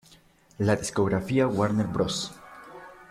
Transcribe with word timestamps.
La 0.57 0.75
discográfica 0.75 1.45
Warner 1.45 1.85
Bros. 1.85 2.33